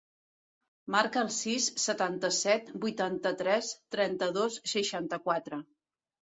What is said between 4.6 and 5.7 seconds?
seixanta-quatre.